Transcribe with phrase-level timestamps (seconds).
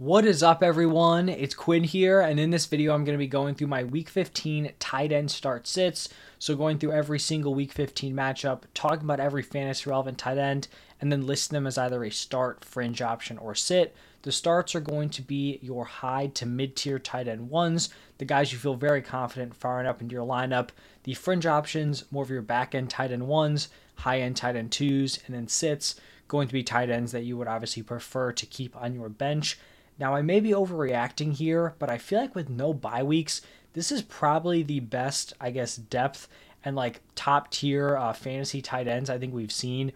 [0.00, 1.28] What is up, everyone?
[1.28, 4.08] It's Quinn here, and in this video, I'm going to be going through my Week
[4.08, 6.08] 15 tight end start sits.
[6.38, 10.68] So, going through every single Week 15 matchup, talking about every fantasy relevant tight end,
[11.02, 13.94] and then listing them as either a start, fringe option, or sit.
[14.22, 18.24] The starts are going to be your high to mid tier tight end ones, the
[18.24, 20.70] guys you feel very confident firing up into your lineup.
[21.02, 24.72] The fringe options, more of your back end tight end ones, high end tight end
[24.72, 28.46] twos, and then sits, going to be tight ends that you would obviously prefer to
[28.46, 29.58] keep on your bench.
[30.00, 33.42] Now, I may be overreacting here, but I feel like with no bye weeks,
[33.74, 36.26] this is probably the best, I guess, depth
[36.64, 39.92] and like top tier uh, fantasy tight ends I think we've seen.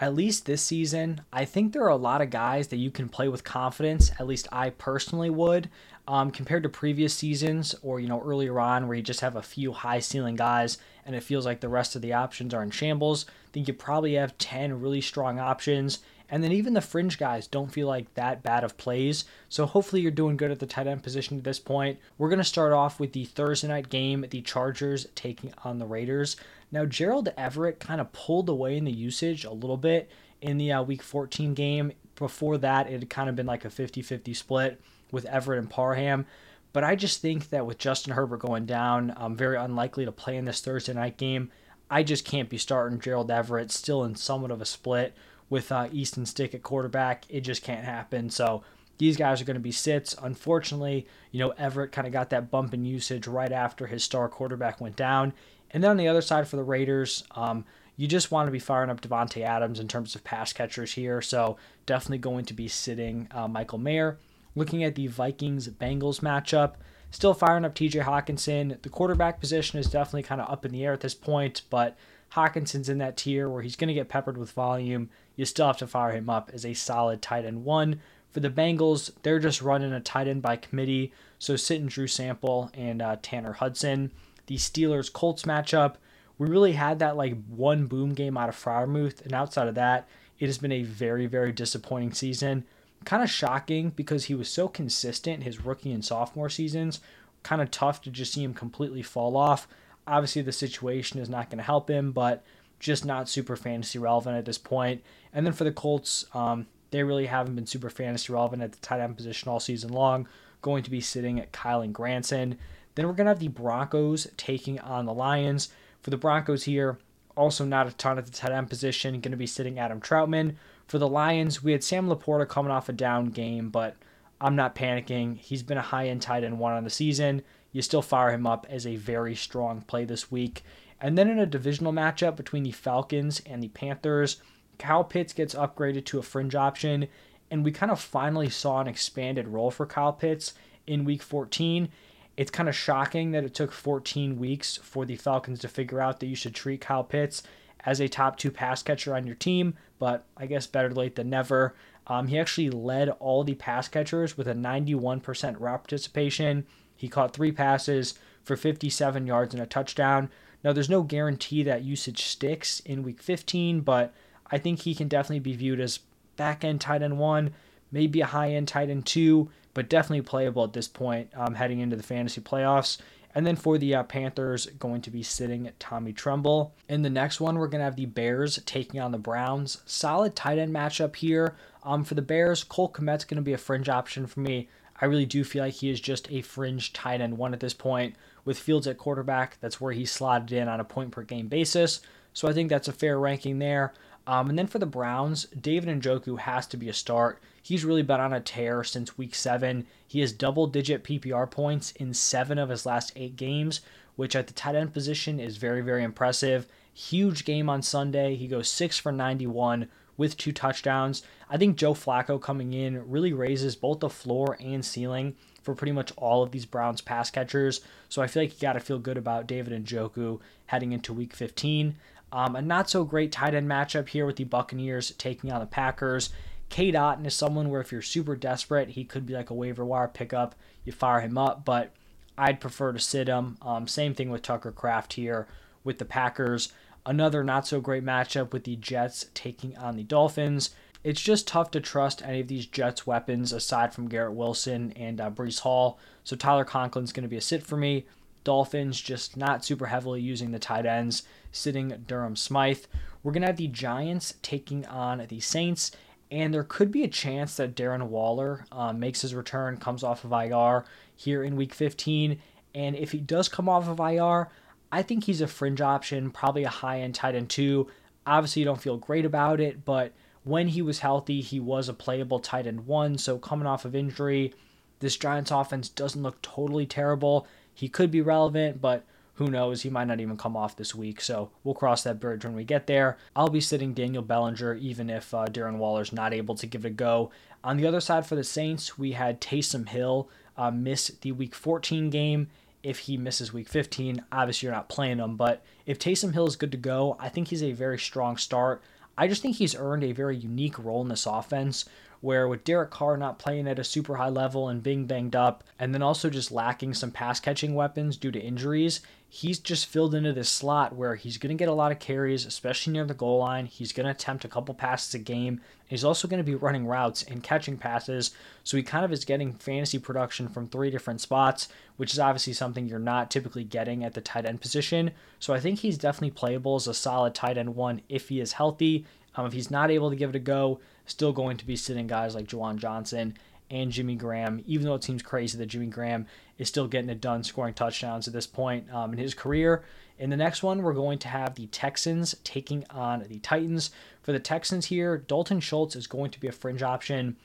[0.00, 3.08] At least this season, I think there are a lot of guys that you can
[3.08, 4.12] play with confidence.
[4.20, 5.68] At least I personally would,
[6.06, 9.42] um, compared to previous seasons or you know earlier on where you just have a
[9.42, 12.70] few high ceiling guys and it feels like the rest of the options are in
[12.70, 13.26] shambles.
[13.28, 15.98] I think you probably have ten really strong options
[16.30, 19.24] and then even the fringe guys don't feel like that bad of plays.
[19.48, 21.98] So hopefully you're doing good at the tight end position at this point.
[22.18, 25.86] We're going to start off with the Thursday night game, the Chargers taking on the
[25.86, 26.36] Raiders.
[26.70, 30.10] Now, Gerald Everett kind of pulled away in the usage a little bit
[30.42, 31.92] in the uh, week 14 game.
[32.16, 35.70] Before that, it had kind of been like a 50 50 split with Everett and
[35.70, 36.26] Parham.
[36.74, 40.36] But I just think that with Justin Herbert going down, I'm very unlikely to play
[40.36, 41.50] in this Thursday night game.
[41.90, 45.14] I just can't be starting Gerald Everett still in somewhat of a split
[45.50, 47.24] with uh, Easton Stick at quarterback.
[47.28, 48.30] It just can't happen.
[48.30, 48.62] So
[48.98, 50.14] these guys are going to be sits.
[50.20, 54.28] Unfortunately, you know, Everett kind of got that bump in usage right after his star
[54.28, 55.32] quarterback went down.
[55.70, 57.64] And then on the other side for the Raiders, um,
[57.96, 61.20] you just want to be firing up Davante Adams in terms of pass catchers here.
[61.20, 64.18] So definitely going to be sitting uh, Michael Mayer.
[64.54, 66.74] Looking at the Vikings Bengals matchup,
[67.10, 68.80] still firing up TJ Hockenson.
[68.82, 71.96] The quarterback position is definitely kind of up in the air at this point, but
[72.34, 75.10] Hockenson's in that tier where he's going to get peppered with volume.
[75.36, 78.00] You still have to fire him up as a solid tight end one.
[78.30, 82.70] For the Bengals, they're just running a tight end by committee, so sitting Drew Sample
[82.74, 84.12] and uh, Tanner Hudson.
[84.46, 85.96] The Steelers Colts matchup,
[86.38, 90.06] we really had that like one boom game out of Freiermuth, and outside of that,
[90.38, 92.64] it has been a very, very disappointing season.
[93.04, 97.00] Kind of shocking because he was so consistent his rookie and sophomore seasons.
[97.42, 99.66] Kind of tough to just see him completely fall off.
[100.08, 102.42] Obviously, the situation is not going to help him, but
[102.80, 105.02] just not super fantasy relevant at this point.
[105.32, 108.78] And then for the Colts, um, they really haven't been super fantasy relevant at the
[108.78, 110.26] tight end position all season long.
[110.62, 112.58] Going to be sitting at Kylen Granson.
[112.94, 115.68] Then we're going to have the Broncos taking on the Lions.
[116.02, 116.98] For the Broncos here,
[117.36, 119.20] also not a ton at the tight end position.
[119.20, 120.56] Going to be sitting Adam Trautman.
[120.86, 123.96] For the Lions, we had Sam LaPorta coming off a down game, but
[124.40, 125.36] I'm not panicking.
[125.36, 127.42] He's been a high end tight end one on the season
[127.72, 130.62] you still fire him up as a very strong play this week.
[131.00, 134.40] And then in a divisional matchup between the Falcons and the Panthers,
[134.78, 137.08] Kyle Pitts gets upgraded to a fringe option,
[137.50, 140.54] and we kind of finally saw an expanded role for Kyle Pitts
[140.86, 141.88] in week 14.
[142.36, 146.20] It's kind of shocking that it took 14 weeks for the Falcons to figure out
[146.20, 147.42] that you should treat Kyle Pitts
[147.84, 151.30] as a top two pass catcher on your team, but I guess better late than
[151.30, 151.74] never.
[152.06, 156.66] Um, he actually led all the pass catchers with a 91% route participation
[156.98, 160.30] he caught three passes for 57 yards and a touchdown.
[160.64, 164.12] Now, there's no guarantee that usage sticks in week 15, but
[164.50, 166.00] I think he can definitely be viewed as
[166.36, 167.54] back end tight end one,
[167.92, 171.78] maybe a high end tight end two, but definitely playable at this point um, heading
[171.78, 172.98] into the fantasy playoffs.
[173.34, 176.74] And then for the uh, Panthers, going to be sitting Tommy Tremble.
[176.88, 179.82] In the next one, we're going to have the Bears taking on the Browns.
[179.86, 181.54] Solid tight end matchup here.
[181.84, 184.68] Um, for the Bears, Cole Kmet's going to be a fringe option for me.
[185.00, 187.74] I really do feel like he is just a fringe tight end one at this
[187.74, 188.16] point.
[188.44, 192.00] With Fields at quarterback, that's where he slotted in on a point per game basis.
[192.32, 193.92] So I think that's a fair ranking there.
[194.26, 197.40] Um, and then for the Browns, David Njoku has to be a start.
[197.62, 199.86] He's really been on a tear since week seven.
[200.06, 203.80] He has double digit PPR points in seven of his last eight games,
[204.16, 206.66] which at the tight end position is very, very impressive.
[206.92, 208.34] Huge game on Sunday.
[208.34, 211.22] He goes six for 91 with two touchdowns.
[211.48, 215.92] I think Joe Flacco coming in really raises both the floor and ceiling for pretty
[215.92, 217.80] much all of these Browns pass catchers.
[218.10, 221.34] So I feel like you got to feel good about David Njoku heading into week
[221.34, 221.96] 15.
[222.30, 225.66] Um, a not so great tight end matchup here with the Buccaneers taking on the
[225.66, 226.28] Packers.
[226.68, 229.84] Cade Otton is someone where if you're super desperate, he could be like a waiver
[229.84, 230.54] wire pickup.
[230.84, 231.92] You fire him up, but
[232.36, 233.56] I'd prefer to sit him.
[233.62, 235.48] Um, same thing with Tucker Kraft here
[235.84, 236.72] with the Packers.
[237.08, 240.74] Another not so great matchup with the Jets taking on the Dolphins.
[241.02, 245.18] It's just tough to trust any of these Jets weapons aside from Garrett Wilson and
[245.18, 245.98] uh, Breece Hall.
[246.22, 248.04] So Tyler Conklin's going to be a sit for me.
[248.44, 252.84] Dolphins just not super heavily using the tight ends, sitting Durham Smythe.
[253.22, 255.92] We're going to have the Giants taking on the Saints.
[256.30, 260.24] And there could be a chance that Darren Waller um, makes his return, comes off
[260.24, 260.84] of IR
[261.16, 262.38] here in week 15.
[262.74, 264.50] And if he does come off of IR,
[264.90, 267.88] I think he's a fringe option, probably a high end tight end too.
[268.26, 270.12] Obviously, you don't feel great about it, but
[270.44, 273.18] when he was healthy, he was a playable tight end one.
[273.18, 274.54] So coming off of injury,
[275.00, 277.46] this Giants offense doesn't look totally terrible.
[277.74, 279.04] He could be relevant, but
[279.34, 279.82] who knows?
[279.82, 281.20] He might not even come off this week.
[281.20, 283.18] So we'll cross that bridge when we get there.
[283.36, 286.88] I'll be sitting Daniel Bellinger, even if uh, Darren Waller's not able to give it
[286.88, 287.30] a go.
[287.62, 291.54] On the other side for the Saints, we had Taysom Hill uh, miss the week
[291.54, 292.48] 14 game.
[292.82, 295.36] If he misses week 15, obviously you're not playing him.
[295.36, 298.82] But if Taysom Hill is good to go, I think he's a very strong start.
[299.16, 301.84] I just think he's earned a very unique role in this offense
[302.20, 305.62] where with Derek Carr not playing at a super high level and being banged up,
[305.78, 310.14] and then also just lacking some pass catching weapons due to injuries, he's just filled
[310.14, 313.12] into this slot where he's going to get a lot of carries, especially near the
[313.12, 313.66] goal line.
[313.66, 315.60] He's going to attempt a couple passes a game.
[315.86, 318.30] He's also going to be running routes and catching passes.
[318.64, 322.54] So he kind of is getting fantasy production from three different spots, which is obviously
[322.54, 325.10] something you're not typically getting at the tight end position.
[325.38, 328.54] So I think he's definitely playable as a solid tight end one if he is
[328.54, 329.04] healthy.
[329.34, 332.06] Um, if he's not able to give it a go, still going to be sitting
[332.06, 333.36] guys like Juwan Johnson
[333.70, 336.26] and Jimmy Graham, even though it seems crazy that Jimmy Graham
[336.58, 339.84] is still getting it done, scoring touchdowns at this point um, in his career.
[340.18, 343.90] In the next one, we're going to have the Texans taking on the Titans.
[344.22, 347.36] For the Texans here, Dalton Schultz is going to be a fringe option.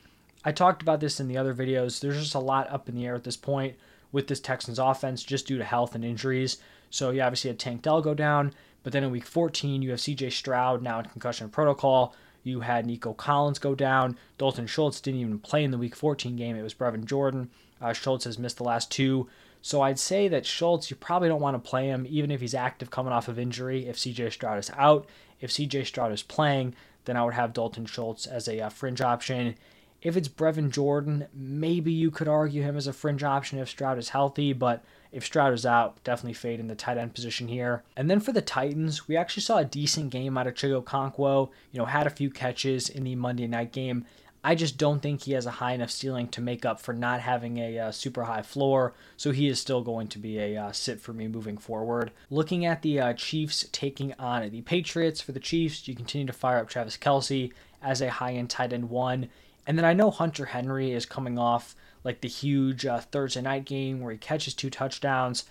[0.43, 1.99] I talked about this in the other videos.
[1.99, 3.75] There's just a lot up in the air at this point
[4.11, 6.57] with this Texans offense just due to health and injuries.
[6.89, 8.53] So you obviously had Tank Dell go down,
[8.83, 12.15] but then in week 14, you have CJ Stroud now in concussion protocol.
[12.43, 14.17] You had Nico Collins go down.
[14.37, 16.55] Dalton Schultz didn't even play in the Week 14 game.
[16.55, 17.49] It was Brevin Jordan.
[17.81, 19.27] Uh, Schultz has missed the last two.
[19.61, 22.53] So I'd say that Schultz, you probably don't want to play him, even if he's
[22.53, 23.87] active coming off of injury.
[23.87, 25.07] If CJ Stroud is out,
[25.39, 26.75] if CJ Stroud is playing,
[27.05, 29.55] then I would have Dalton Schultz as a uh, fringe option.
[30.03, 33.97] If it's Brevin Jordan, maybe you could argue him as a fringe option if Stroud
[33.97, 34.83] is healthy, but
[35.13, 37.83] if Stroud is out, definitely fade in the tight end position here.
[37.95, 41.49] And then for the Titans, we actually saw a decent game out of Chigo Okonkwo.
[41.71, 44.05] You know, had a few catches in the Monday night game.
[44.43, 47.21] I just don't think he has a high enough ceiling to make up for not
[47.21, 50.73] having a uh, super high floor, so he is still going to be a uh,
[50.73, 52.11] sit for me moving forward.
[52.29, 56.33] Looking at the uh, Chiefs taking on the Patriots, for the Chiefs, you continue to
[56.33, 59.29] fire up Travis Kelce as a high end tight end one.
[59.65, 63.65] And then I know Hunter Henry is coming off like the huge uh, Thursday night
[63.65, 65.45] game where he catches two touchdowns.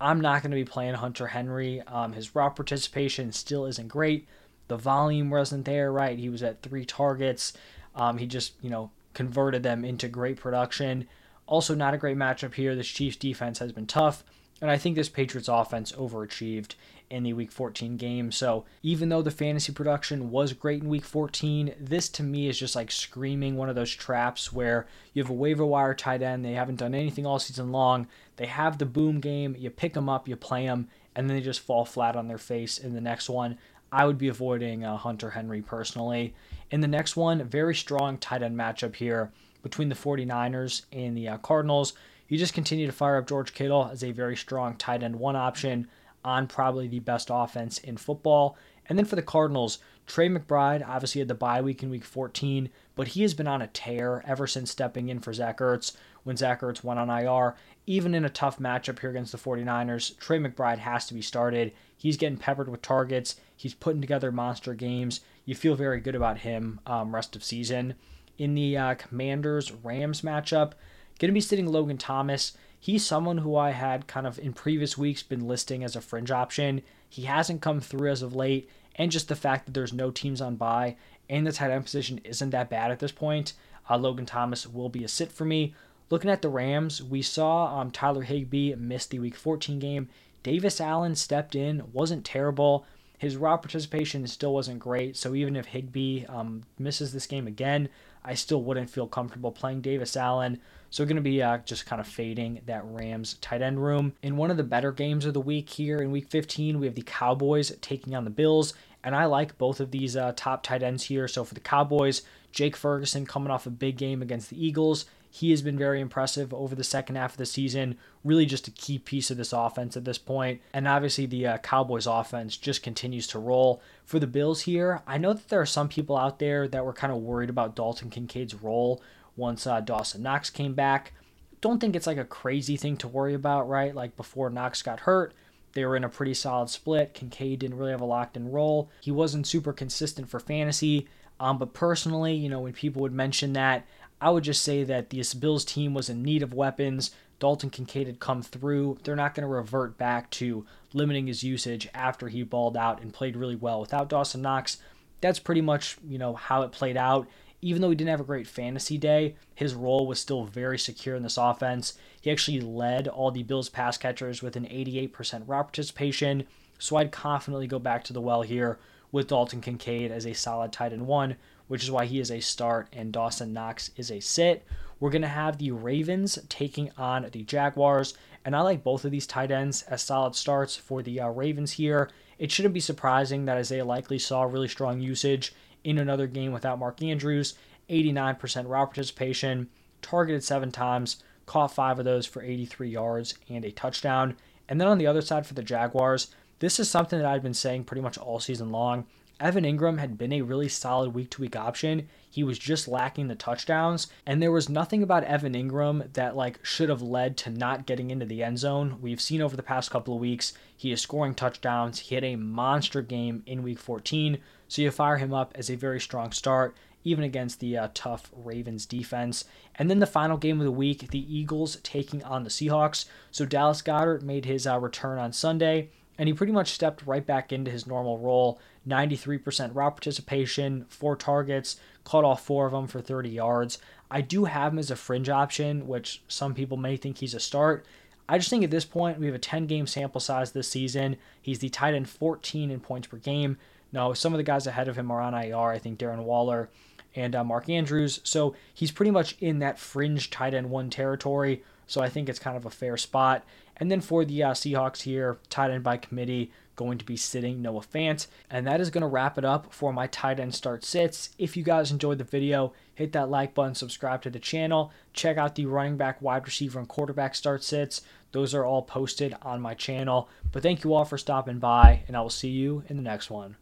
[0.00, 1.82] I'm not going to be playing Hunter Henry.
[1.82, 4.26] Um, his route participation still isn't great.
[4.68, 6.18] The volume wasn't there, right?
[6.18, 7.52] He was at three targets.
[7.94, 11.06] Um, he just, you know, converted them into great production.
[11.46, 12.74] Also, not a great matchup here.
[12.74, 14.24] This Chiefs defense has been tough.
[14.60, 16.74] And I think this Patriots offense overachieved
[17.08, 18.30] in the week 14 game.
[18.30, 22.58] So even though the fantasy production was great in week 14, this to me is
[22.58, 26.44] just like screaming one of those traps where you have a waiver wire tight end.
[26.44, 28.06] They haven't done anything all season long.
[28.36, 29.56] They have the boom game.
[29.58, 32.38] You pick them up, you play them, and then they just fall flat on their
[32.38, 33.58] face in the next one.
[33.92, 36.34] I would be avoiding uh, Hunter Henry personally.
[36.70, 41.28] In the next one, very strong tight end matchup here between the 49ers and the
[41.28, 41.94] uh, Cardinals.
[42.30, 45.34] You just continue to fire up George Kittle as a very strong tight end one
[45.34, 45.88] option
[46.24, 48.56] on probably the best offense in football.
[48.88, 52.70] And then for the Cardinals, Trey McBride obviously had the bye week in week 14,
[52.94, 56.36] but he has been on a tear ever since stepping in for Zach Ertz when
[56.36, 57.56] Zach Ertz went on IR.
[57.86, 61.72] Even in a tough matchup here against the 49ers, Trey McBride has to be started.
[61.96, 63.40] He's getting peppered with targets.
[63.56, 65.20] He's putting together monster games.
[65.44, 67.94] You feel very good about him um, rest of season.
[68.38, 70.74] In the uh, Commanders Rams matchup,
[71.20, 72.54] going to be sitting Logan Thomas.
[72.78, 76.30] He's someone who I had kind of in previous weeks been listing as a fringe
[76.30, 76.82] option.
[77.08, 80.40] He hasn't come through as of late, and just the fact that there's no teams
[80.40, 80.96] on bye
[81.30, 83.52] and the tight end position isn't that bad at this point.
[83.88, 85.74] Uh, Logan Thomas will be a sit for me.
[86.10, 90.08] Looking at the Rams, we saw um, Tyler Higbee miss the Week 14 game.
[90.42, 92.84] Davis Allen stepped in, wasn't terrible.
[93.16, 97.88] His route participation still wasn't great, so even if Higbee um, misses this game again,
[98.24, 100.58] I still wouldn't feel comfortable playing Davis Allen.
[100.90, 104.12] So going to be uh, just kind of fading that Rams tight end room.
[104.22, 106.96] In one of the better games of the week here in week 15, we have
[106.96, 108.74] the Cowboys taking on the Bills.
[109.04, 111.28] And I like both of these uh, top tight ends here.
[111.28, 115.06] So for the Cowboys, Jake Ferguson coming off a big game against the Eagles.
[115.30, 117.96] He has been very impressive over the second half of the season.
[118.24, 120.60] Really, just a key piece of this offense at this point.
[120.72, 123.80] And obviously, the uh, Cowboys offense just continues to roll.
[124.04, 126.92] For the Bills here, I know that there are some people out there that were
[126.92, 129.00] kind of worried about Dalton Kincaid's role
[129.40, 131.12] once uh, Dawson Knox came back.
[131.60, 133.94] Don't think it's like a crazy thing to worry about, right?
[133.94, 135.34] Like before Knox got hurt,
[135.72, 137.14] they were in a pretty solid split.
[137.14, 138.90] Kincaid didn't really have a locked in role.
[139.00, 141.08] He wasn't super consistent for fantasy.
[141.40, 143.86] Um, but personally, you know, when people would mention that,
[144.20, 147.10] I would just say that this Bills team was in need of weapons.
[147.38, 148.98] Dalton Kincaid had come through.
[149.02, 153.14] They're not going to revert back to limiting his usage after he balled out and
[153.14, 153.80] played really well.
[153.80, 154.76] Without Dawson Knox,
[155.22, 157.26] that's pretty much, you know, how it played out.
[157.62, 161.14] Even though he didn't have a great fantasy day, his role was still very secure
[161.14, 161.94] in this offense.
[162.20, 166.44] He actually led all the Bills pass catchers with an 88% route participation.
[166.78, 168.78] So I'd confidently go back to the well here
[169.12, 171.36] with Dalton Kincaid as a solid tight end one,
[171.68, 174.64] which is why he is a start and Dawson Knox is a sit.
[174.98, 178.14] We're going to have the Ravens taking on the Jaguars,
[178.44, 181.72] and I like both of these tight ends as solid starts for the uh, Ravens
[181.72, 182.10] here.
[182.38, 186.78] It shouldn't be surprising that Isaiah Likely saw really strong usage in another game without
[186.78, 187.54] Mark Andrews,
[187.88, 189.68] 89% route participation,
[190.02, 194.36] targeted seven times, caught five of those for 83 yards and a touchdown.
[194.68, 196.28] And then on the other side for the Jaguars,
[196.60, 199.06] this is something that I've been saying pretty much all season long.
[199.40, 202.08] Evan Engram had been a really solid week to week option.
[202.28, 206.64] He was just lacking the touchdowns, and there was nothing about Evan Engram that like
[206.64, 208.98] should have led to not getting into the end zone.
[209.00, 211.98] We've seen over the past couple of weeks he is scoring touchdowns.
[211.98, 215.74] He had a monster game in week 14, so you fire him up as a
[215.76, 219.44] very strong start even against the uh, tough Ravens defense.
[219.76, 223.06] And then the final game of the week, the Eagles taking on the Seahawks.
[223.30, 225.88] So Dallas Goedert made his uh, return on Sunday
[226.20, 231.16] and he pretty much stepped right back into his normal role 93% route participation, four
[231.16, 233.78] targets, caught off four of them for 30 yards.
[234.10, 237.40] I do have him as a fringe option, which some people may think he's a
[237.40, 237.86] start.
[238.28, 241.16] I just think at this point, we have a 10 game sample size this season.
[241.40, 243.56] He's the tight end 14 in points per game.
[243.90, 245.70] Now, some of the guys ahead of him are on IR.
[245.70, 246.68] I think Darren Waller
[247.14, 248.20] and uh, Mark Andrews.
[248.24, 251.62] So he's pretty much in that fringe tight end one territory.
[251.86, 253.44] So I think it's kind of a fair spot.
[253.76, 257.60] And then for the uh, Seahawks here, tight end by committee, going to be sitting
[257.60, 258.26] Noah Fant.
[258.48, 261.30] And that is going to wrap it up for my tight end start sits.
[261.36, 265.36] If you guys enjoyed the video, hit that like button, subscribe to the channel, check
[265.36, 268.02] out the running back, wide receiver, and quarterback start sits.
[268.32, 270.28] Those are all posted on my channel.
[270.52, 273.30] But thank you all for stopping by, and I will see you in the next
[273.30, 273.56] one.